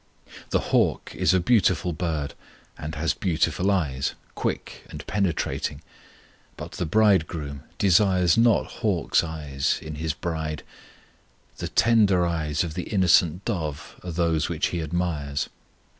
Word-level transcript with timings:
The 0.49 0.59
hawk 0.73 1.11
is 1.13 1.31
a 1.31 1.39
beautiful 1.39 1.93
bird, 1.93 2.33
and 2.75 2.95
has 2.95 3.13
beautiful 3.13 3.69
eyes, 3.69 4.15
quick 4.33 4.83
and 4.89 5.05
penetrating; 5.05 5.83
but 6.57 6.71
the 6.71 6.87
Bridegroom 6.87 7.65
desires 7.77 8.35
not 8.35 8.65
hawk's 8.81 9.23
eyes 9.23 9.77
in 9.79 9.93
His 9.97 10.15
bride. 10.15 10.63
The 11.57 11.67
tender 11.67 12.25
eyes 12.25 12.63
of 12.63 12.73
the 12.73 12.89
innocent 12.89 13.45
dove 13.45 13.99
are 14.03 14.11
those 14.11 14.49
which 14.49 14.69
He 14.69 14.81
admires. 14.81 15.49